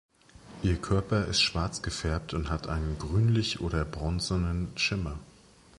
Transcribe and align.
Ihr 0.63 0.77
Körper 0.77 1.27
ist 1.27 1.41
schwarz 1.43 1.83
gefärbt 1.83 2.33
und 2.33 2.49
hat 2.49 2.65
einen 2.67 2.97
grünlichen 2.97 3.63
oder 3.63 3.85
bronzenen 3.85 4.75
Schimmer. 4.75 5.19